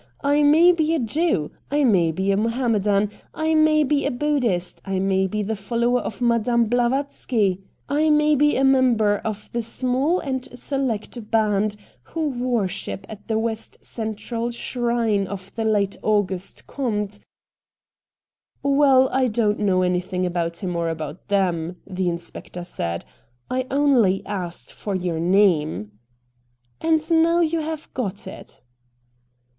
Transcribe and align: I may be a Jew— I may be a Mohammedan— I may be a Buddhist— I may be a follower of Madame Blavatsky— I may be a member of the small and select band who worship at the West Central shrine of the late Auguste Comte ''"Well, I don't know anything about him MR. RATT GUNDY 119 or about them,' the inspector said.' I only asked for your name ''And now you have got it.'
I 0.23 0.41
may 0.41 0.71
be 0.71 0.95
a 0.95 0.99
Jew— 0.99 1.51
I 1.69 1.83
may 1.83 2.11
be 2.11 2.31
a 2.31 2.35
Mohammedan— 2.35 3.11
I 3.45 3.53
may 3.53 3.83
be 3.83 4.03
a 4.07 4.09
Buddhist— 4.09 4.81
I 4.85 4.97
may 4.97 5.27
be 5.27 5.41
a 5.41 5.55
follower 5.55 5.99
of 5.99 6.23
Madame 6.23 6.65
Blavatsky— 6.65 7.61
I 7.87 8.09
may 8.09 8.33
be 8.33 8.55
a 8.57 8.63
member 8.63 9.19
of 9.19 9.51
the 9.51 9.61
small 9.61 10.19
and 10.19 10.47
select 10.57 11.29
band 11.29 11.75
who 12.01 12.29
worship 12.29 13.05
at 13.09 13.27
the 13.27 13.37
West 13.37 13.77
Central 13.85 14.49
shrine 14.49 15.27
of 15.27 15.53
the 15.53 15.65
late 15.65 15.95
Auguste 16.01 16.65
Comte 16.65 17.19
''"Well, 18.63 19.07
I 19.11 19.27
don't 19.27 19.59
know 19.59 19.83
anything 19.83 20.25
about 20.25 20.63
him 20.63 20.71
MR. 20.73 20.85
RATT 20.87 20.97
GUNDY 20.97 21.05
119 21.05 21.05
or 21.05 21.13
about 21.13 21.27
them,' 21.27 21.75
the 21.95 22.09
inspector 22.09 22.63
said.' 22.63 23.05
I 23.51 23.67
only 23.69 24.25
asked 24.25 24.73
for 24.73 24.95
your 24.95 25.19
name 25.19 25.91
''And 26.81 27.01
now 27.21 27.41
you 27.41 27.59
have 27.59 27.93
got 27.93 28.25
it.' 28.25 28.63